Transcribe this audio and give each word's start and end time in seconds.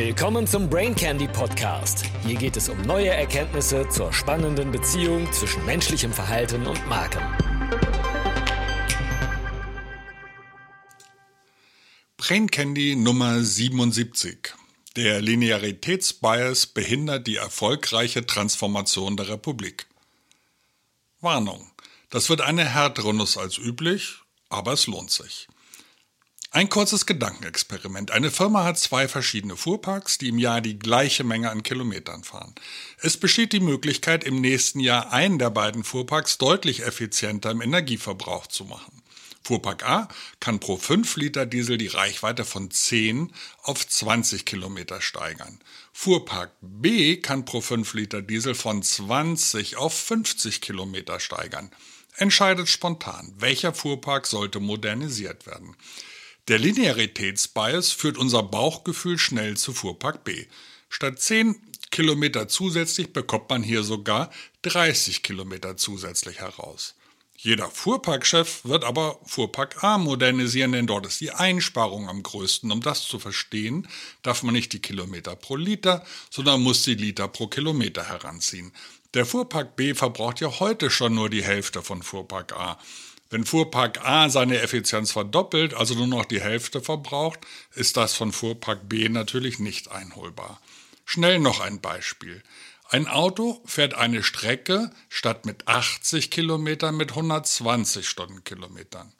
Willkommen 0.00 0.46
zum 0.46 0.70
Brain 0.70 0.94
Candy 0.94 1.26
Podcast. 1.26 2.04
Hier 2.24 2.36
geht 2.36 2.56
es 2.56 2.68
um 2.68 2.80
neue 2.82 3.08
Erkenntnisse 3.08 3.88
zur 3.88 4.12
spannenden 4.12 4.70
Beziehung 4.70 5.30
zwischen 5.32 5.66
menschlichem 5.66 6.12
Verhalten 6.12 6.68
und 6.68 6.86
Marken. 6.86 7.20
Brain 12.16 12.48
Candy 12.48 12.94
Nummer 12.94 13.42
77. 13.42 14.54
Der 14.94 15.20
Linearitätsbias 15.20 16.66
behindert 16.66 17.26
die 17.26 17.34
erfolgreiche 17.34 18.24
Transformation 18.24 19.16
der 19.16 19.30
Republik. 19.30 19.88
Warnung. 21.20 21.72
Das 22.10 22.30
wird 22.30 22.40
eine 22.40 22.64
härtere 22.64 23.12
Nuss 23.12 23.36
als 23.36 23.58
üblich, 23.58 24.18
aber 24.48 24.74
es 24.74 24.86
lohnt 24.86 25.10
sich. 25.10 25.48
Ein 26.50 26.70
kurzes 26.70 27.04
Gedankenexperiment. 27.04 28.10
Eine 28.10 28.30
Firma 28.30 28.64
hat 28.64 28.78
zwei 28.78 29.06
verschiedene 29.06 29.54
Fuhrparks, 29.54 30.16
die 30.16 30.28
im 30.28 30.38
Jahr 30.38 30.62
die 30.62 30.78
gleiche 30.78 31.22
Menge 31.22 31.50
an 31.50 31.62
Kilometern 31.62 32.24
fahren. 32.24 32.54
Es 33.02 33.18
besteht 33.18 33.52
die 33.52 33.60
Möglichkeit, 33.60 34.24
im 34.24 34.40
nächsten 34.40 34.80
Jahr 34.80 35.12
einen 35.12 35.38
der 35.38 35.50
beiden 35.50 35.84
Fuhrparks 35.84 36.38
deutlich 36.38 36.86
effizienter 36.86 37.50
im 37.50 37.60
Energieverbrauch 37.60 38.46
zu 38.46 38.64
machen. 38.64 39.02
Fuhrpark 39.44 39.86
A 39.86 40.08
kann 40.40 40.58
pro 40.58 40.78
5 40.78 41.16
Liter 41.16 41.44
Diesel 41.44 41.76
die 41.76 41.86
Reichweite 41.86 42.46
von 42.46 42.70
10 42.70 43.30
auf 43.62 43.86
20 43.86 44.46
Kilometer 44.46 45.02
steigern. 45.02 45.58
Fuhrpark 45.92 46.52
B 46.62 47.18
kann 47.18 47.44
pro 47.44 47.60
5 47.60 47.92
Liter 47.92 48.22
Diesel 48.22 48.54
von 48.54 48.82
20 48.82 49.76
auf 49.76 49.92
50 49.92 50.62
Kilometer 50.62 51.20
steigern. 51.20 51.70
Entscheidet 52.16 52.68
spontan, 52.68 53.34
welcher 53.36 53.74
Fuhrpark 53.74 54.26
sollte 54.26 54.60
modernisiert 54.60 55.46
werden. 55.46 55.76
Der 56.48 56.58
Linearitätsbias 56.58 57.92
führt 57.92 58.16
unser 58.16 58.42
Bauchgefühl 58.42 59.18
schnell 59.18 59.58
zu 59.58 59.74
Fuhrpark 59.74 60.24
B. 60.24 60.46
Statt 60.88 61.20
10 61.20 61.60
Kilometer 61.90 62.48
zusätzlich 62.48 63.12
bekommt 63.12 63.50
man 63.50 63.62
hier 63.62 63.82
sogar 63.82 64.30
30 64.62 65.22
Kilometer 65.22 65.76
zusätzlich 65.76 66.38
heraus. 66.40 66.94
Jeder 67.36 67.68
Fuhrparkchef 67.68 68.64
wird 68.64 68.84
aber 68.84 69.20
Fuhrpark 69.26 69.84
A 69.84 69.98
modernisieren, 69.98 70.72
denn 70.72 70.86
dort 70.86 71.06
ist 71.06 71.20
die 71.20 71.32
Einsparung 71.32 72.08
am 72.08 72.22
größten. 72.22 72.72
Um 72.72 72.80
das 72.80 73.04
zu 73.04 73.18
verstehen, 73.18 73.86
darf 74.22 74.42
man 74.42 74.54
nicht 74.54 74.72
die 74.72 74.80
Kilometer 74.80 75.36
pro 75.36 75.54
Liter, 75.54 76.02
sondern 76.30 76.62
muss 76.62 76.82
die 76.82 76.94
Liter 76.94 77.28
pro 77.28 77.48
Kilometer 77.48 78.08
heranziehen. 78.08 78.72
Der 79.12 79.26
Fuhrpark 79.26 79.76
B 79.76 79.94
verbraucht 79.94 80.40
ja 80.40 80.60
heute 80.60 80.90
schon 80.90 81.14
nur 81.14 81.28
die 81.28 81.44
Hälfte 81.44 81.82
von 81.82 82.02
Fuhrpark 82.02 82.54
A. 82.54 82.78
Wenn 83.30 83.44
Fuhrpark 83.44 84.04
A 84.06 84.30
seine 84.30 84.60
Effizienz 84.60 85.12
verdoppelt, 85.12 85.74
also 85.74 85.94
nur 85.94 86.06
noch 86.06 86.24
die 86.24 86.40
Hälfte 86.40 86.80
verbraucht, 86.80 87.40
ist 87.74 87.98
das 87.98 88.14
von 88.14 88.32
Fuhrpark 88.32 88.88
B 88.88 89.08
natürlich 89.08 89.58
nicht 89.58 89.90
einholbar. 89.90 90.60
Schnell 91.04 91.38
noch 91.38 91.60
ein 91.60 91.80
Beispiel. 91.80 92.42
Ein 92.88 93.06
Auto 93.06 93.60
fährt 93.66 93.92
eine 93.92 94.22
Strecke 94.22 94.90
statt 95.10 95.44
mit 95.44 95.68
80 95.68 96.30
Kilometern 96.30 96.96
mit 96.96 97.10
120 97.10 98.08
Stundenkilometern. 98.08 99.12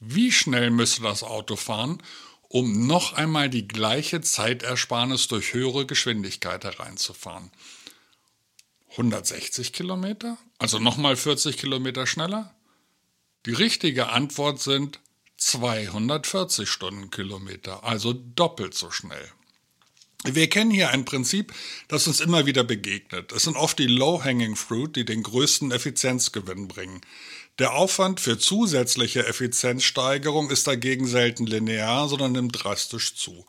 Wie 0.00 0.32
schnell 0.32 0.70
müsste 0.70 1.02
das 1.02 1.22
Auto 1.22 1.56
fahren, 1.56 2.02
um 2.48 2.86
noch 2.86 3.14
einmal 3.14 3.48
die 3.48 3.66
gleiche 3.66 4.20
Zeitersparnis 4.20 5.28
durch 5.28 5.54
höhere 5.54 5.86
Geschwindigkeit 5.86 6.64
hereinzufahren? 6.64 7.50
160 8.90 9.72
Kilometer? 9.72 10.36
Also 10.58 10.78
nochmal 10.78 11.16
40 11.16 11.56
Kilometer 11.56 12.06
schneller? 12.06 12.54
Die 13.46 13.52
richtige 13.52 14.10
Antwort 14.10 14.60
sind 14.60 15.00
240 15.38 16.68
Stundenkilometer, 16.68 17.84
also 17.84 18.12
doppelt 18.12 18.74
so 18.74 18.90
schnell. 18.90 19.32
Wir 20.24 20.50
kennen 20.50 20.70
hier 20.70 20.90
ein 20.90 21.06
Prinzip, 21.06 21.54
das 21.88 22.06
uns 22.06 22.20
immer 22.20 22.44
wieder 22.44 22.64
begegnet. 22.64 23.32
Es 23.32 23.44
sind 23.44 23.56
oft 23.56 23.78
die 23.78 23.86
Low-Hanging 23.86 24.56
Fruit, 24.56 24.94
die 24.94 25.06
den 25.06 25.22
größten 25.22 25.70
Effizienzgewinn 25.70 26.68
bringen. 26.68 27.00
Der 27.58 27.72
Aufwand 27.72 28.20
für 28.20 28.38
zusätzliche 28.38 29.26
Effizienzsteigerung 29.26 30.50
ist 30.50 30.66
dagegen 30.66 31.06
selten 31.06 31.46
linear, 31.46 32.10
sondern 32.10 32.32
nimmt 32.32 32.62
drastisch 32.62 33.14
zu. 33.14 33.46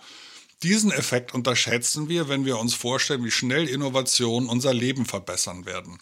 Diesen 0.64 0.92
Effekt 0.92 1.34
unterschätzen 1.34 2.08
wir, 2.08 2.30
wenn 2.30 2.46
wir 2.46 2.58
uns 2.60 2.74
vorstellen, 2.74 3.26
wie 3.26 3.32
schnell 3.32 3.68
Innovationen 3.68 4.48
unser 4.48 4.74
Leben 4.74 5.06
verbessern 5.06 5.66
werden. 5.66 5.98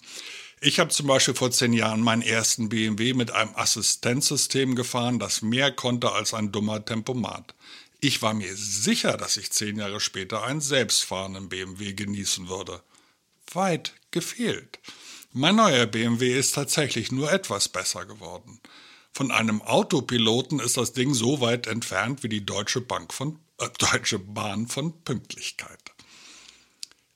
Ich 0.62 0.80
habe 0.80 0.90
zum 0.90 1.08
Beispiel 1.08 1.36
vor 1.36 1.52
zehn 1.52 1.72
Jahren 1.72 2.02
meinen 2.02 2.22
ersten 2.22 2.68
BMW 2.68 3.14
mit 3.14 3.32
einem 3.32 3.56
Assistenzsystem 3.56 4.76
gefahren, 4.76 5.18
das 5.18 5.42
mehr 5.42 5.72
konnte 5.72 6.12
als 6.12 6.34
ein 6.34 6.52
dummer 6.52 6.84
Tempomat. 6.84 7.56
Ich 8.02 8.22
war 8.22 8.34
mir 8.34 8.54
sicher, 8.56 9.16
dass 9.16 9.38
ich 9.38 9.52
zehn 9.52 9.78
Jahre 9.78 10.02
später 10.02 10.44
einen 10.44 10.60
selbstfahrenden 10.60 11.48
BMW 11.48 11.94
genießen 11.94 12.50
würde. 12.50 12.82
Weit 13.54 13.94
gefehlt. 14.12 14.80
Mein 15.32 15.56
neuer 15.56 15.86
BMW 15.86 16.38
ist 16.38 16.56
tatsächlich 16.56 17.12
nur 17.12 17.32
etwas 17.32 17.70
besser 17.70 18.06
geworden. 18.06 18.60
Von 19.14 19.32
einem 19.32 19.62
Autopiloten 19.62 20.60
ist 20.60 20.76
das 20.76 20.92
Ding 20.92 21.14
so 21.14 21.40
weit 21.40 21.68
entfernt 21.68 22.24
wie 22.24 22.30
die 22.30 22.46
Deutsche 22.46 22.82
Bank 22.82 23.14
von 23.14 23.40
äh, 23.60 23.70
Deutsche 23.78 24.20
Bahn 24.20 24.68
von 24.68 25.04
Pünktlichkeit. 25.04 25.80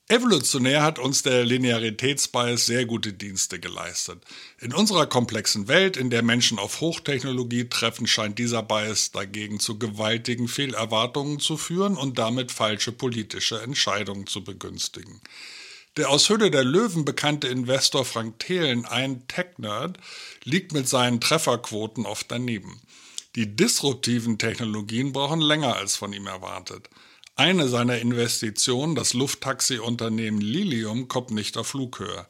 Evolutionär 0.10 0.84
hat 0.84 1.00
uns 1.00 1.24
der 1.24 1.46
Linearitätsbias 1.46 2.66
sehr 2.66 2.86
gute 2.86 3.14
Dienste 3.14 3.58
geleistet. 3.58 4.22
In 4.60 4.74
unserer 4.74 5.08
komplexen 5.08 5.70
Welt, 5.70 5.96
in 5.96 6.10
der 6.10 6.24
Menschen 6.24 6.60
auf 6.60 6.82
Hochtechnologie 6.82 7.70
treffen, 7.70 8.06
scheint 8.06 8.38
dieser 8.38 8.64
Bias 8.64 9.12
dagegen 9.12 9.62
zu 9.62 9.80
gewaltigen 9.80 10.50
Fehlerwartungen 10.50 11.40
zu 11.40 11.56
führen 11.56 11.96
und 11.96 12.20
damit 12.20 12.52
falsche 12.52 12.92
politische 12.92 13.62
Entscheidungen 13.62 14.28
zu 14.28 14.44
begünstigen. 14.44 15.22
Der 15.96 16.10
aus 16.10 16.28
Höhle 16.28 16.52
der 16.52 16.66
Löwen 16.66 17.06
bekannte 17.06 17.48
Investor 17.48 18.04
Frank 18.04 18.40
Thelen, 18.40 18.86
ein 18.86 19.26
Tech-Nerd, 19.30 19.98
liegt 20.44 20.74
mit 20.74 20.90
seinen 20.90 21.22
Trefferquoten 21.22 22.06
oft 22.06 22.30
daneben. 22.30 22.82
Die 23.36 23.56
disruptiven 23.56 24.38
Technologien 24.38 25.14
brauchen 25.14 25.40
länger 25.40 25.78
als 25.78 25.96
von 25.96 26.12
ihm 26.12 26.28
erwartet. 26.28 26.90
Eine 27.36 27.68
seiner 27.68 27.98
Investitionen, 27.98 28.94
das 28.94 29.16
Lufttaxi-Unternehmen 29.16 30.40
Lilium, 30.40 31.08
kommt 31.08 31.32
nicht 31.32 31.58
auf 31.58 31.68
Flughöhe. 31.68 32.28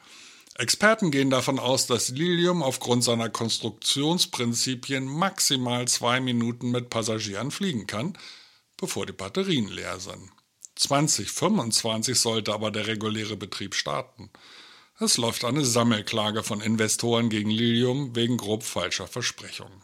Experten 0.55 1.11
gehen 1.11 1.29
davon 1.29 1.59
aus, 1.59 1.87
dass 1.87 2.07
Lilium 2.09 2.63
aufgrund 2.63 3.03
seiner 3.03 3.29
Konstruktionsprinzipien 3.29 5.05
maximal 5.05 5.89
zwei 5.89 6.21
Minuten 6.21 6.71
mit 6.71 6.89
Passagieren 6.89 7.51
fliegen 7.51 7.85
kann, 7.85 8.17
bevor 8.77 9.05
die 9.05 9.11
Batterien 9.11 9.67
leer 9.67 9.99
sind. 9.99 10.29
2025 10.75 12.17
sollte 12.17 12.53
aber 12.53 12.71
der 12.71 12.87
reguläre 12.87 13.35
Betrieb 13.35 13.75
starten. 13.75 14.29
Es 14.99 15.17
läuft 15.17 15.43
eine 15.43 15.65
Sammelklage 15.65 16.43
von 16.43 16.61
Investoren 16.61 17.29
gegen 17.29 17.49
Lilium 17.49 18.15
wegen 18.15 18.37
grob 18.37 18.63
falscher 18.63 19.07
Versprechungen. 19.07 19.81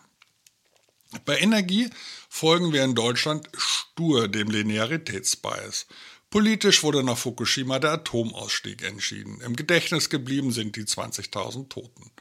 Bei 1.25 1.39
Energie 1.39 1.89
folgen 2.29 2.71
wir 2.71 2.83
in 2.83 2.93
Deutschland 2.93 3.49
stur 3.57 4.27
dem 4.27 4.49
Linearitätsbias. 4.49 5.87
Politisch 6.29 6.83
wurde 6.83 7.03
nach 7.03 7.17
Fukushima 7.17 7.79
der 7.79 7.93
Atomausstieg 7.93 8.83
entschieden. 8.83 9.41
Im 9.41 9.55
Gedächtnis 9.55 10.09
geblieben 10.09 10.51
sind 10.51 10.75
die 10.75 10.83
20.000 10.83 11.69
Toten. 11.69 12.11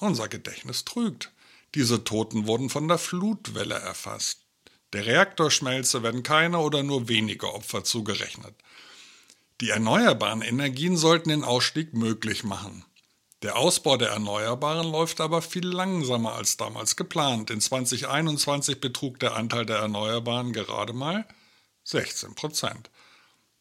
Unser 0.00 0.28
Gedächtnis 0.28 0.84
trügt. 0.84 1.30
Diese 1.76 2.02
Toten 2.02 2.46
wurden 2.48 2.68
von 2.68 2.88
der 2.88 2.98
Flutwelle 2.98 3.76
erfasst. 3.76 4.40
Der 4.92 5.06
Reaktorschmelze 5.06 6.02
werden 6.02 6.22
keine 6.24 6.58
oder 6.58 6.82
nur 6.82 7.08
wenige 7.08 7.52
Opfer 7.54 7.84
zugerechnet. 7.84 8.54
Die 9.60 9.70
erneuerbaren 9.70 10.42
Energien 10.42 10.96
sollten 10.96 11.28
den 11.28 11.44
Ausstieg 11.44 11.94
möglich 11.94 12.42
machen. 12.42 12.84
Der 13.42 13.56
Ausbau 13.56 13.98
der 13.98 14.10
Erneuerbaren 14.10 14.90
läuft 14.90 15.20
aber 15.20 15.42
viel 15.42 15.66
langsamer 15.66 16.34
als 16.34 16.56
damals 16.56 16.96
geplant. 16.96 17.50
In 17.50 17.60
2021 17.60 18.80
betrug 18.80 19.20
der 19.20 19.36
Anteil 19.36 19.66
der 19.66 19.76
Erneuerbaren 19.76 20.54
gerade 20.54 20.94
mal 20.94 21.26
16 21.84 22.34
Prozent. 22.34 22.90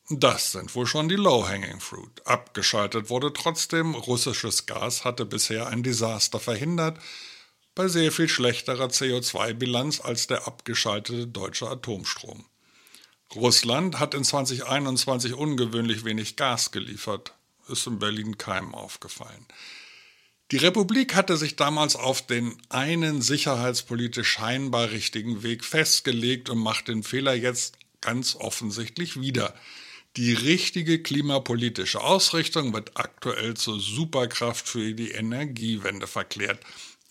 Das 0.09 0.53
sind 0.53 0.73
wohl 0.75 0.85
schon 0.85 1.09
die 1.09 1.15
Low-Hanging 1.15 1.81
Fruit. 1.81 2.25
Abgeschaltet 2.25 3.09
wurde 3.09 3.33
trotzdem, 3.33 3.95
russisches 3.95 4.65
Gas 4.65 5.03
hatte 5.03 5.25
bisher 5.25 5.67
ein 5.67 5.83
Desaster 5.83 6.39
verhindert, 6.39 6.99
bei 7.73 7.89
sehr 7.89 8.13
viel 8.13 8.29
schlechterer 8.29 8.87
CO2-Bilanz 8.87 9.99
als 9.99 10.27
der 10.27 10.47
abgeschaltete 10.47 11.27
deutsche 11.27 11.67
Atomstrom. 11.67 12.45
Russland 13.35 13.99
hat 13.99 14.13
in 14.13 14.23
2021 14.23 15.33
ungewöhnlich 15.33 16.05
wenig 16.05 16.37
Gas 16.37 16.71
geliefert 16.71 17.33
ist 17.69 17.87
in 17.87 17.99
Berlin 17.99 18.37
keinem 18.37 18.73
aufgefallen. 18.73 19.45
Die 20.51 20.57
Republik 20.57 21.15
hatte 21.15 21.37
sich 21.37 21.55
damals 21.55 21.95
auf 21.95 22.25
den 22.25 22.55
einen 22.69 23.21
sicherheitspolitisch 23.21 24.29
scheinbar 24.29 24.91
richtigen 24.91 25.41
Weg 25.41 25.65
festgelegt 25.65 26.49
und 26.49 26.59
macht 26.59 26.87
den 26.87 27.01
Fehler 27.01 27.33
jetzt 27.33 27.77
ganz 28.01 28.35
offensichtlich 28.35 29.19
wieder. 29.19 29.55
Die 30.17 30.33
richtige 30.33 31.01
klimapolitische 31.01 31.99
Ausrichtung 31.99 32.73
wird 32.73 32.91
aktuell 32.95 33.55
zur 33.55 33.79
Superkraft 33.79 34.67
für 34.67 34.93
die 34.93 35.11
Energiewende 35.11 36.07
verklärt. 36.07 36.59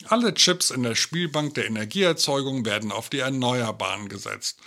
Alle 0.06 0.32
Chips 0.34 0.70
in 0.70 0.84
der 0.84 0.94
Spielbank 0.94 1.54
der 1.54 1.66
Energieerzeugung 1.66 2.64
werden 2.64 2.92
auf 2.92 3.10
die 3.10 3.18
Erneuerbaren 3.18 4.08
gesetzt. 4.08 4.58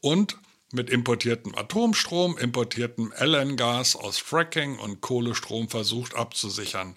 Und 0.00 0.36
mit 0.72 0.90
importiertem 0.90 1.54
Atomstrom, 1.56 2.38
importiertem 2.38 3.12
LN-Gas 3.18 3.96
aus 3.96 4.18
Fracking 4.18 4.78
und 4.78 5.00
Kohlestrom 5.00 5.68
versucht 5.68 6.14
abzusichern. 6.14 6.96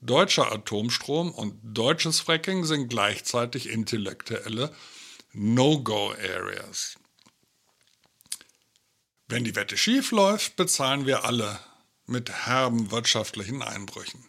Deutscher 0.00 0.50
Atomstrom 0.50 1.30
und 1.30 1.58
deutsches 1.62 2.20
Fracking 2.20 2.64
sind 2.64 2.88
gleichzeitig 2.88 3.68
intellektuelle 3.68 4.74
No-Go-Areas. 5.32 6.96
Wenn 9.28 9.44
die 9.44 9.54
Wette 9.54 9.76
schief 9.76 10.10
läuft, 10.10 10.56
bezahlen 10.56 11.06
wir 11.06 11.24
alle 11.24 11.58
mit 12.06 12.30
herben 12.46 12.90
wirtschaftlichen 12.90 13.62
Einbrüchen. 13.62 14.24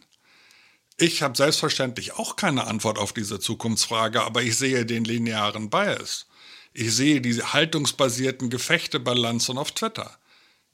Ich 0.96 1.22
habe 1.22 1.36
selbstverständlich 1.36 2.12
auch 2.12 2.36
keine 2.36 2.66
Antwort 2.68 2.98
auf 2.98 3.12
diese 3.12 3.40
Zukunftsfrage, 3.40 4.22
aber 4.22 4.42
ich 4.42 4.56
sehe 4.56 4.86
den 4.86 5.04
linearen 5.04 5.68
Bias. 5.70 6.26
Ich 6.76 6.92
sehe 6.92 7.20
diese 7.20 7.52
haltungsbasierten 7.52 8.50
Gefechte 8.50 8.98
bei 8.98 9.14
Lanz 9.14 9.48
und 9.48 9.58
auf 9.58 9.70
Twitter. 9.70 10.18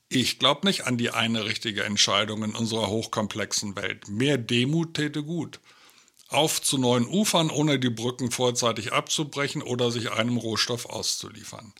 Ich 0.08 0.38
glaube 0.38 0.66
nicht 0.66 0.86
an 0.86 0.96
die 0.96 1.10
eine 1.10 1.44
richtige 1.44 1.84
Entscheidung 1.84 2.42
in 2.42 2.54
unserer 2.54 2.88
hochkomplexen 2.88 3.76
Welt. 3.76 4.08
Mehr 4.08 4.38
Demut 4.38 4.94
täte 4.94 5.22
gut. 5.22 5.60
Auf 6.28 6.62
zu 6.62 6.78
neuen 6.78 7.06
Ufern, 7.06 7.50
ohne 7.50 7.78
die 7.78 7.90
Brücken 7.90 8.30
vorzeitig 8.30 8.94
abzubrechen 8.94 9.60
oder 9.60 9.90
sich 9.90 10.10
einem 10.10 10.38
Rohstoff 10.38 10.86
auszuliefern. 10.86 11.74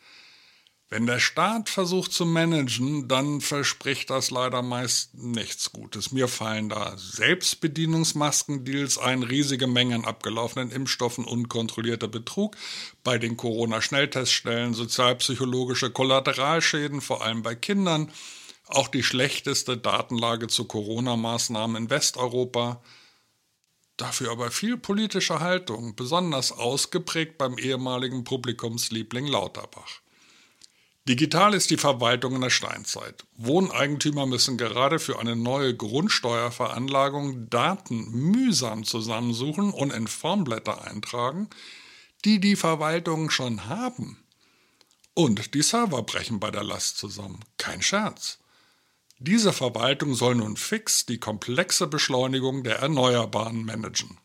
Wenn 0.92 1.06
der 1.06 1.20
Staat 1.20 1.68
versucht 1.68 2.12
zu 2.12 2.26
managen, 2.26 3.06
dann 3.06 3.40
verspricht 3.40 4.10
das 4.10 4.32
leider 4.32 4.60
meist 4.60 5.14
nichts 5.14 5.70
Gutes. 5.70 6.10
Mir 6.10 6.26
fallen 6.26 6.68
da 6.68 6.98
Selbstbedienungsmaskendeals 6.98 8.98
ein, 8.98 9.22
riesige 9.22 9.68
Mengen 9.68 10.04
abgelaufenen 10.04 10.72
Impfstoffen, 10.72 11.24
unkontrollierter 11.24 12.08
Betrug 12.08 12.56
bei 13.04 13.18
den 13.18 13.36
Corona-Schnellteststellen, 13.36 14.74
sozialpsychologische 14.74 15.92
Kollateralschäden, 15.92 17.00
vor 17.00 17.22
allem 17.22 17.44
bei 17.44 17.54
Kindern, 17.54 18.10
auch 18.66 18.88
die 18.88 19.04
schlechteste 19.04 19.76
Datenlage 19.76 20.48
zu 20.48 20.64
Corona-Maßnahmen 20.64 21.84
in 21.84 21.90
Westeuropa. 21.90 22.82
Dafür 23.96 24.32
aber 24.32 24.50
viel 24.50 24.76
politische 24.76 25.38
Haltung, 25.38 25.94
besonders 25.94 26.50
ausgeprägt 26.50 27.38
beim 27.38 27.58
ehemaligen 27.58 28.24
Publikumsliebling 28.24 29.28
Lauterbach. 29.28 30.00
Digital 31.08 31.54
ist 31.54 31.70
die 31.70 31.78
Verwaltung 31.78 32.34
in 32.34 32.42
der 32.42 32.50
Steinzeit. 32.50 33.24
Wohneigentümer 33.36 34.26
müssen 34.26 34.58
gerade 34.58 34.98
für 34.98 35.18
eine 35.18 35.34
neue 35.34 35.74
Grundsteuerveranlagung 35.74 37.48
Daten 37.48 38.10
mühsam 38.10 38.84
zusammensuchen 38.84 39.72
und 39.72 39.92
in 39.92 40.06
Formblätter 40.06 40.84
eintragen, 40.84 41.48
die 42.24 42.38
die 42.38 42.54
Verwaltungen 42.54 43.30
schon 43.30 43.66
haben. 43.66 44.18
Und 45.14 45.54
die 45.54 45.62
Server 45.62 46.02
brechen 46.02 46.38
bei 46.38 46.50
der 46.50 46.64
Last 46.64 46.98
zusammen. 46.98 47.40
Kein 47.56 47.82
Scherz. 47.82 48.38
Diese 49.18 49.52
Verwaltung 49.52 50.14
soll 50.14 50.34
nun 50.36 50.56
fix 50.56 51.06
die 51.06 51.18
komplexe 51.18 51.86
Beschleunigung 51.86 52.62
der 52.62 52.78
Erneuerbaren 52.78 53.64
managen. 53.64 54.18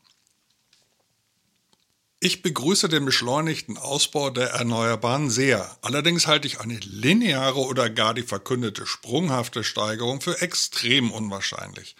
Ich 2.25 2.41
begrüße 2.41 2.89
den 2.89 3.05
beschleunigten 3.05 3.77
Ausbau 3.77 4.31
der 4.31 4.49
Erneuerbaren 4.49 5.29
sehr. 5.29 5.77
Allerdings 5.83 6.25
halte 6.25 6.47
ich 6.47 6.59
eine 6.59 6.79
lineare 6.79 7.59
oder 7.59 7.87
gar 7.91 8.15
die 8.15 8.23
verkündete 8.23 8.87
sprunghafte 8.87 9.63
Steigerung 9.63 10.21
für 10.21 10.41
extrem 10.41 11.11
unwahrscheinlich. 11.11 11.95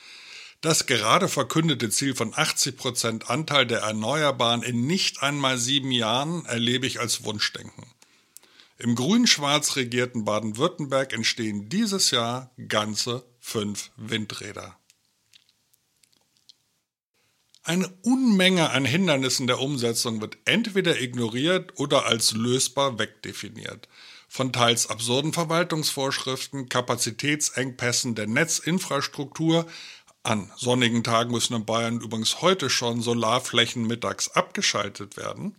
Das 0.62 0.88
gerade 0.88 1.28
verkündete 1.28 1.92
Ziel 1.92 2.16
von 2.16 2.34
80% 2.34 3.26
Anteil 3.26 3.68
der 3.68 3.82
Erneuerbaren 3.82 4.64
in 4.64 4.88
nicht 4.88 5.22
einmal 5.22 5.60
sieben 5.60 5.92
Jahren 5.92 6.44
erlebe 6.46 6.88
ich 6.88 7.00
als 7.00 7.24
Wunschdenken. 7.24 7.86
Im 8.80 8.96
grün-schwarz 8.96 9.76
regierten 9.76 10.26
Baden-Württemberg 10.26 11.14
entstehen 11.14 11.70
dieses 11.70 12.10
Jahr 12.10 12.50
ganze 12.68 13.24
fünf 13.40 13.92
Windräder. 13.96 14.76
Eine 17.68 17.88
Unmenge 18.04 18.70
an 18.70 18.86
Hindernissen 18.86 19.48
der 19.48 19.60
Umsetzung 19.60 20.22
wird 20.22 20.38
entweder 20.46 21.02
ignoriert 21.02 21.80
oder 21.80 22.06
als 22.06 22.34
lösbar 22.34 23.00
wegdefiniert. 23.00 23.90
Von 24.28 24.54
teils 24.54 24.92
absurden 24.92 25.34
Verwaltungsvorschriften, 25.34 26.70
Kapazitätsengpässen 26.70 28.14
der 28.14 28.28
Netzinfrastruktur, 28.28 29.66
an 30.22 30.52
sonnigen 30.56 31.04
Tagen 31.04 31.32
müssen 31.32 31.56
in 31.56 31.66
Bayern 31.66 32.02
übrigens 32.02 32.44
heute 32.44 32.70
schon 32.70 33.02
Solarflächen 33.02 33.88
mittags 33.88 34.30
abgeschaltet 34.30 35.18
werden, 35.18 35.56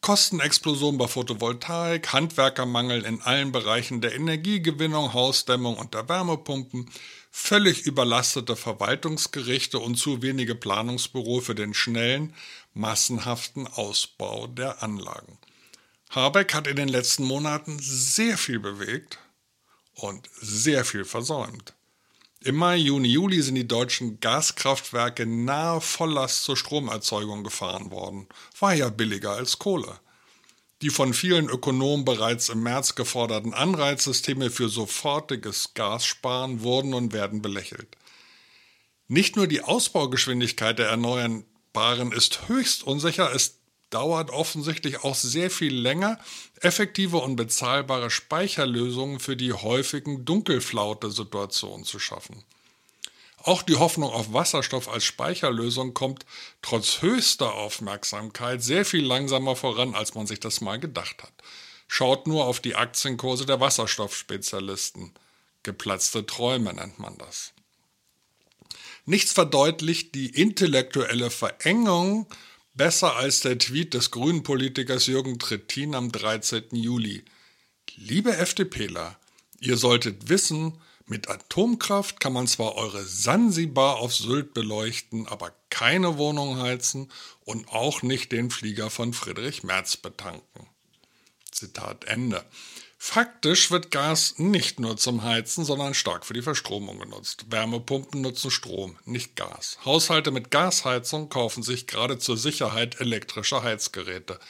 Kostenexplosion 0.00 0.96
bei 0.96 1.08
Photovoltaik, 1.08 2.12
Handwerkermangel 2.12 3.04
in 3.04 3.20
allen 3.20 3.52
Bereichen 3.52 4.00
der 4.00 4.14
Energiegewinnung, 4.14 5.12
Hausdämmung 5.12 5.76
und 5.76 5.94
der 5.94 6.08
Wärmepumpen, 6.08 6.90
völlig 7.30 7.82
überlastete 7.82 8.56
Verwaltungsgerichte 8.56 9.78
und 9.78 9.96
zu 9.96 10.22
wenige 10.22 10.54
Planungsbüro 10.54 11.40
für 11.40 11.54
den 11.54 11.74
schnellen, 11.74 12.34
massenhaften 12.74 13.66
Ausbau 13.66 14.46
der 14.46 14.82
Anlagen. 14.82 15.38
Habeck 16.10 16.54
hat 16.54 16.66
in 16.66 16.76
den 16.76 16.88
letzten 16.88 17.24
Monaten 17.24 17.78
sehr 17.80 18.38
viel 18.38 18.60
bewegt 18.60 19.18
und 19.94 20.30
sehr 20.40 20.84
viel 20.84 21.04
versäumt. 21.04 21.74
Im 22.44 22.54
Mai, 22.54 22.76
Juni, 22.76 23.08
Juli 23.08 23.42
sind 23.42 23.56
die 23.56 23.66
deutschen 23.66 24.20
Gaskraftwerke 24.20 25.26
nahe 25.26 25.80
Volllast 25.80 26.44
zur 26.44 26.56
Stromerzeugung 26.56 27.42
gefahren 27.42 27.90
worden. 27.90 28.28
War 28.60 28.74
ja 28.74 28.90
billiger 28.90 29.32
als 29.32 29.58
Kohle. 29.58 29.98
Die 30.80 30.90
von 30.90 31.14
vielen 31.14 31.48
Ökonomen 31.48 32.04
bereits 32.04 32.48
im 32.48 32.62
März 32.62 32.94
geforderten 32.94 33.54
Anreizsysteme 33.54 34.50
für 34.50 34.68
sofortiges 34.68 35.74
Gassparen 35.74 36.62
wurden 36.62 36.94
und 36.94 37.12
werden 37.12 37.42
belächelt. 37.42 37.96
Nicht 39.08 39.34
nur 39.34 39.48
die 39.48 39.62
Ausbaugeschwindigkeit 39.62 40.78
der 40.78 40.90
Erneuerbaren 40.90 42.12
ist 42.12 42.46
höchst 42.46 42.84
unsicher, 42.84 43.34
es 43.34 43.57
dauert 43.90 44.30
offensichtlich 44.30 45.04
auch 45.04 45.14
sehr 45.14 45.50
viel 45.50 45.74
länger, 45.74 46.18
effektive 46.60 47.18
und 47.18 47.36
bezahlbare 47.36 48.10
Speicherlösungen 48.10 49.20
für 49.20 49.36
die 49.36 49.52
häufigen 49.52 50.24
Dunkelflaute-Situationen 50.24 51.84
zu 51.84 51.98
schaffen. 51.98 52.44
Auch 53.38 53.62
die 53.62 53.76
Hoffnung 53.76 54.10
auf 54.10 54.32
Wasserstoff 54.32 54.88
als 54.88 55.04
Speicherlösung 55.04 55.94
kommt 55.94 56.26
trotz 56.60 57.02
höchster 57.02 57.54
Aufmerksamkeit 57.54 58.62
sehr 58.62 58.84
viel 58.84 59.04
langsamer 59.04 59.56
voran, 59.56 59.94
als 59.94 60.14
man 60.14 60.26
sich 60.26 60.40
das 60.40 60.60
mal 60.60 60.78
gedacht 60.78 61.22
hat. 61.22 61.32
Schaut 61.86 62.26
nur 62.26 62.44
auf 62.44 62.60
die 62.60 62.74
Aktienkurse 62.74 63.46
der 63.46 63.60
Wasserstoffspezialisten. 63.60 65.12
Geplatzte 65.62 66.26
Träume 66.26 66.74
nennt 66.74 66.98
man 66.98 67.16
das. 67.16 67.52
Nichts 69.06 69.32
verdeutlicht 69.32 70.14
die 70.14 70.28
intellektuelle 70.28 71.30
Verengung 71.30 72.26
besser 72.78 73.16
als 73.16 73.40
der 73.40 73.58
Tweet 73.58 73.92
des 73.92 74.10
grünen 74.10 74.42
Politikers 74.42 75.06
Jürgen 75.06 75.38
Trittin 75.38 75.94
am 75.94 76.10
13. 76.10 76.68
Juli. 76.70 77.24
Liebe 77.96 78.34
FDPler, 78.34 79.18
ihr 79.60 79.76
solltet 79.76 80.30
wissen, 80.30 80.80
mit 81.04 81.28
Atomkraft 81.28 82.20
kann 82.20 82.32
man 82.32 82.46
zwar 82.46 82.76
eure 82.76 83.04
Sansibar 83.04 83.96
auf 83.96 84.14
Sylt 84.14 84.54
beleuchten, 84.54 85.26
aber 85.26 85.52
keine 85.70 86.18
Wohnung 86.18 86.60
heizen 86.60 87.10
und 87.44 87.68
auch 87.68 88.02
nicht 88.02 88.30
den 88.30 88.50
Flieger 88.50 88.90
von 88.90 89.12
Friedrich 89.12 89.64
Merz 89.64 89.96
betanken. 89.96 90.68
Zitat 91.50 92.04
Ende. 92.04 92.44
Faktisch 93.00 93.70
wird 93.70 93.92
Gas 93.92 94.38
nicht 94.38 94.80
nur 94.80 94.96
zum 94.96 95.22
Heizen, 95.22 95.64
sondern 95.64 95.94
stark 95.94 96.26
für 96.26 96.34
die 96.34 96.42
Verstromung 96.42 96.98
genutzt. 96.98 97.46
Wärmepumpen 97.48 98.20
nutzen 98.20 98.50
Strom, 98.50 98.98
nicht 99.04 99.36
Gas. 99.36 99.78
Haushalte 99.84 100.32
mit 100.32 100.50
Gasheizung 100.50 101.28
kaufen 101.28 101.62
sich 101.62 101.86
gerade 101.86 102.18
zur 102.18 102.36
Sicherheit 102.36 103.00
elektrische 103.00 103.62
Heizgeräte. 103.62 104.40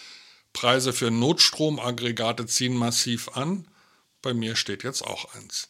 Preise 0.55 0.95
für 0.95 1.11
Notstromaggregate 1.11 2.47
ziehen 2.47 2.75
massiv 2.75 3.29
an. 3.35 3.69
Bei 4.23 4.33
mir 4.33 4.57
steht 4.57 4.83
jetzt 4.83 5.03
auch 5.03 5.35
eins. 5.35 5.69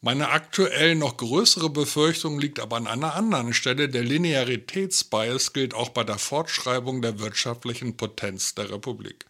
Meine 0.00 0.30
aktuell 0.30 0.94
noch 0.94 1.18
größere 1.18 1.68
Befürchtung 1.68 2.40
liegt 2.40 2.58
aber 2.60 2.78
an 2.78 2.86
einer 2.86 3.14
anderen 3.14 3.52
Stelle. 3.52 3.90
Der 3.90 4.02
Linearitätsbias 4.02 5.52
gilt 5.52 5.74
auch 5.74 5.90
bei 5.90 6.04
der 6.04 6.18
Fortschreibung 6.18 7.02
der 7.02 7.18
wirtschaftlichen 7.18 7.98
Potenz 7.98 8.54
der 8.54 8.70
Republik. 8.70 9.26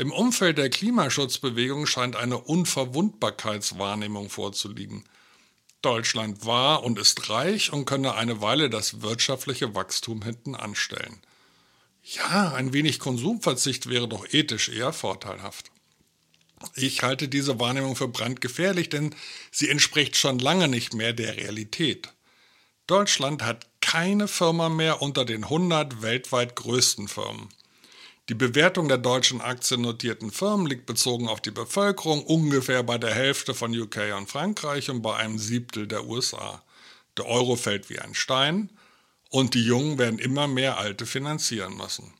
Im 0.00 0.12
Umfeld 0.12 0.56
der 0.56 0.70
Klimaschutzbewegung 0.70 1.84
scheint 1.84 2.16
eine 2.16 2.38
Unverwundbarkeitswahrnehmung 2.38 4.30
vorzuliegen. 4.30 5.04
Deutschland 5.82 6.46
war 6.46 6.84
und 6.84 6.98
ist 6.98 7.28
reich 7.28 7.70
und 7.70 7.84
könne 7.84 8.14
eine 8.14 8.40
Weile 8.40 8.70
das 8.70 9.02
wirtschaftliche 9.02 9.74
Wachstum 9.74 10.22
hinten 10.22 10.54
anstellen. 10.54 11.20
Ja, 12.02 12.54
ein 12.54 12.72
wenig 12.72 12.98
Konsumverzicht 12.98 13.90
wäre 13.90 14.08
doch 14.08 14.26
ethisch 14.32 14.70
eher 14.70 14.94
vorteilhaft. 14.94 15.70
Ich 16.76 17.02
halte 17.02 17.28
diese 17.28 17.60
Wahrnehmung 17.60 17.94
für 17.94 18.08
brandgefährlich, 18.08 18.88
denn 18.88 19.14
sie 19.50 19.68
entspricht 19.68 20.16
schon 20.16 20.38
lange 20.38 20.68
nicht 20.68 20.94
mehr 20.94 21.12
der 21.12 21.36
Realität. 21.36 22.08
Deutschland 22.86 23.42
hat 23.42 23.66
keine 23.82 24.28
Firma 24.28 24.70
mehr 24.70 25.02
unter 25.02 25.26
den 25.26 25.44
100 25.44 26.00
weltweit 26.00 26.56
größten 26.56 27.06
Firmen. 27.06 27.50
Die 28.28 28.34
Bewertung 28.34 28.88
der 28.88 28.98
deutschen 28.98 29.40
aktiennotierten 29.40 30.30
Firmen 30.30 30.66
liegt 30.66 30.86
bezogen 30.86 31.28
auf 31.28 31.40
die 31.40 31.50
Bevölkerung 31.50 32.22
ungefähr 32.22 32.82
bei 32.82 32.98
der 32.98 33.14
Hälfte 33.14 33.54
von 33.54 33.76
UK 33.76 34.14
und 34.16 34.30
Frankreich 34.30 34.90
und 34.90 35.02
bei 35.02 35.16
einem 35.16 35.38
Siebtel 35.38 35.88
der 35.88 36.06
USA. 36.06 36.62
Der 37.16 37.26
Euro 37.26 37.56
fällt 37.56 37.90
wie 37.90 37.98
ein 37.98 38.14
Stein 38.14 38.70
und 39.30 39.54
die 39.54 39.64
Jungen 39.64 39.98
werden 39.98 40.18
immer 40.18 40.46
mehr 40.46 40.78
Alte 40.78 41.06
finanzieren 41.06 41.76
müssen. 41.76 42.12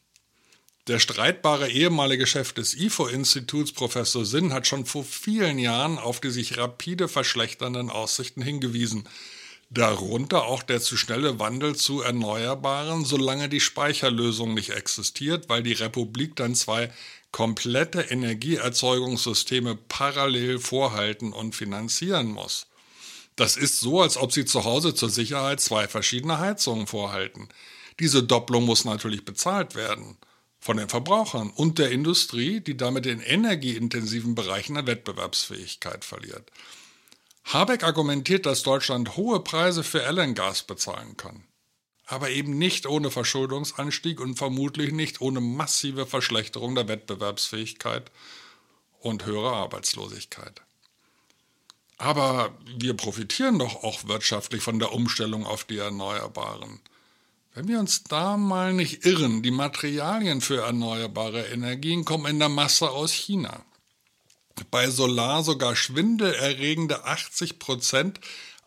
Der 0.86 0.98
streitbare 0.98 1.70
ehemalige 1.70 2.26
Chef 2.26 2.52
des 2.52 2.74
IFO-Instituts, 2.74 3.72
Professor 3.72 4.24
Sinn, 4.24 4.52
hat 4.52 4.66
schon 4.66 4.86
vor 4.86 5.04
vielen 5.04 5.58
Jahren 5.58 5.98
auf 5.98 6.20
die 6.20 6.30
sich 6.30 6.56
rapide 6.56 7.06
verschlechternden 7.06 7.90
Aussichten 7.90 8.42
hingewiesen. 8.42 9.08
Darunter 9.72 10.46
auch 10.46 10.64
der 10.64 10.80
zu 10.80 10.96
schnelle 10.96 11.38
Wandel 11.38 11.76
zu 11.76 12.00
Erneuerbaren, 12.00 13.04
solange 13.04 13.48
die 13.48 13.60
Speicherlösung 13.60 14.52
nicht 14.52 14.70
existiert, 14.70 15.48
weil 15.48 15.62
die 15.62 15.74
Republik 15.74 16.34
dann 16.34 16.56
zwei 16.56 16.92
komplette 17.30 18.00
Energieerzeugungssysteme 18.00 19.76
parallel 19.76 20.58
vorhalten 20.58 21.32
und 21.32 21.54
finanzieren 21.54 22.32
muss. 22.32 22.66
Das 23.36 23.56
ist 23.56 23.78
so, 23.78 24.00
als 24.02 24.16
ob 24.16 24.32
Sie 24.32 24.44
zu 24.44 24.64
Hause 24.64 24.92
zur 24.92 25.08
Sicherheit 25.08 25.60
zwei 25.60 25.86
verschiedene 25.86 26.40
Heizungen 26.40 26.88
vorhalten. 26.88 27.48
Diese 28.00 28.24
Doppelung 28.24 28.64
muss 28.64 28.84
natürlich 28.84 29.24
bezahlt 29.24 29.76
werden 29.76 30.18
von 30.58 30.78
den 30.78 30.88
Verbrauchern 30.88 31.50
und 31.50 31.78
der 31.78 31.92
Industrie, 31.92 32.60
die 32.60 32.76
damit 32.76 33.06
in 33.06 33.20
energieintensiven 33.20 34.34
Bereichen 34.34 34.76
an 34.76 34.88
Wettbewerbsfähigkeit 34.88 36.04
verliert. 36.04 36.50
Habeck 37.44 37.82
argumentiert, 37.82 38.46
dass 38.46 38.62
Deutschland 38.62 39.16
hohe 39.16 39.40
Preise 39.40 39.82
für 39.82 40.02
LNG 40.02 40.66
bezahlen 40.66 41.16
kann. 41.16 41.44
Aber 42.06 42.30
eben 42.30 42.58
nicht 42.58 42.86
ohne 42.86 43.10
Verschuldungsanstieg 43.10 44.20
und 44.20 44.36
vermutlich 44.36 44.92
nicht 44.92 45.20
ohne 45.20 45.40
massive 45.40 46.06
Verschlechterung 46.06 46.74
der 46.74 46.88
Wettbewerbsfähigkeit 46.88 48.10
und 49.00 49.26
höhere 49.26 49.52
Arbeitslosigkeit. 49.52 50.62
Aber 51.98 52.56
wir 52.78 52.94
profitieren 52.94 53.58
doch 53.58 53.84
auch 53.84 54.06
wirtschaftlich 54.08 54.62
von 54.62 54.78
der 54.78 54.92
Umstellung 54.92 55.46
auf 55.46 55.64
die 55.64 55.78
Erneuerbaren. 55.78 56.80
Wenn 57.54 57.68
wir 57.68 57.78
uns 57.78 58.04
da 58.04 58.36
mal 58.36 58.72
nicht 58.72 59.04
irren, 59.04 59.42
die 59.42 59.50
Materialien 59.50 60.40
für 60.40 60.62
erneuerbare 60.62 61.46
Energien 61.48 62.04
kommen 62.04 62.26
in 62.26 62.38
der 62.38 62.48
Masse 62.48 62.90
aus 62.90 63.12
China 63.12 63.64
bei 64.70 64.88
Solar 64.90 65.42
sogar 65.42 65.74
schwindelerregende 65.76 67.04
80 67.04 67.58
Prozent 67.58 68.20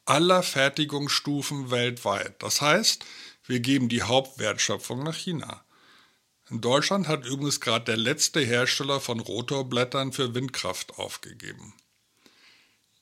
aller 0.06 0.44
Fertigungsstufen 0.44 1.72
weltweit. 1.72 2.42
Das 2.42 2.62
heißt, 2.62 3.06
wir 3.46 3.60
geben 3.60 3.90
die 3.90 4.04
Hauptwertschöpfung 4.04 5.04
nach 5.04 5.16
China. 5.16 5.64
In 6.50 6.62
Deutschland 6.62 7.08
hat 7.08 7.26
übrigens 7.26 7.62
gerade 7.62 7.86
der 7.86 7.98
letzte 7.98 8.42
Hersteller 8.42 9.00
von 9.00 9.20
Rotorblättern 9.20 10.12
für 10.12 10.36
Windkraft 10.36 10.98
aufgegeben. 11.00 11.74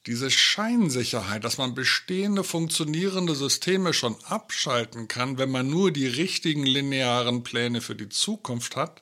Diese 0.07 0.31
Scheinsicherheit, 0.31 1.43
dass 1.43 1.59
man 1.59 1.75
bestehende 1.75 2.43
funktionierende 2.43 3.35
Systeme 3.35 3.93
schon 3.93 4.15
abschalten 4.23 5.07
kann, 5.07 5.37
wenn 5.37 5.51
man 5.51 5.69
nur 5.69 5.91
die 5.91 6.07
richtigen 6.07 6.65
linearen 6.65 7.43
Pläne 7.43 7.81
für 7.81 7.95
die 7.95 8.09
Zukunft 8.09 8.75
hat, 8.75 9.01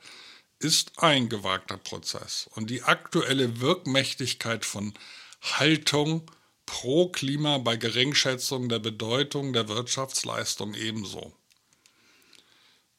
ist 0.60 1.00
ein 1.02 1.30
gewagter 1.30 1.78
Prozess 1.78 2.50
und 2.56 2.70
die 2.70 2.84
aktuelle 2.84 3.62
Wirkmächtigkeit 3.62 4.66
von 4.66 4.94
Haltung 5.42 6.30
pro 6.66 7.10
Klima 7.10 7.58
bei 7.58 7.78
Geringschätzung 7.78 8.70
der 8.70 8.80
Bedeutung 8.80 9.54
der 9.54 9.70
Wirtschaftsleistung 9.70 10.76
ebenso. 10.76 11.34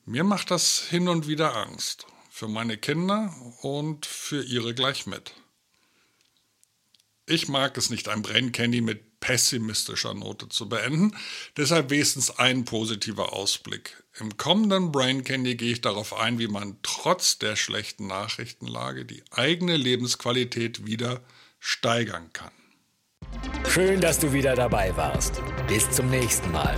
Mir 0.07 0.25
macht 0.25 0.51
das 0.51 0.81
hin 0.81 1.09
und 1.09 1.29
wieder 1.29 1.55
Angst, 1.55 2.07
für 2.31 2.49
meine 2.49 2.79
Kinder 2.79 3.35
und 3.61 4.07
für 4.07 4.43
ihre 4.43 4.75
gleich 4.75 5.07
mit. 5.07 5.35
Ich 7.27 7.47
mag 7.49 7.77
es 7.77 7.91
nicht, 7.91 8.09
ein 8.09 8.23
Brain 8.23 8.51
Candy 8.51 8.81
mit 8.81 9.10
pessimistischer 9.21 10.15
Note 10.15 10.49
zu 10.49 10.69
beenden, 10.69 11.17
deshalb 11.57 11.91
wenigstens 11.91 12.31
ein 12.39 12.65
positiver 12.65 13.33
Ausblick. 13.33 14.03
Im 14.19 14.37
kommenden 14.37 14.91
Brain 14.91 15.25
Candy 15.25 15.55
gehe 15.55 15.73
ich 15.73 15.81
darauf 15.81 16.17
ein, 16.17 16.39
wie 16.39 16.49
man 16.49 16.79
trotz 16.83 17.39
der 17.39 17.57
schlechten 17.57 18.07
Nachrichtenlage 18.07 19.05
die 19.05 19.23
eigene 19.31 19.77
Lebensqualität 19.77 20.87
wieder 20.87 21.23
steigern 21.59 22.33
kann. 22.33 22.51
Schön, 23.69 24.01
dass 24.01 24.19
du 24.19 24.33
wieder 24.33 24.57
dabei 24.57 24.97
warst. 24.97 25.41
Bis 25.69 25.89
zum 25.91 26.11
nächsten 26.11 26.51
Mal. 26.51 26.77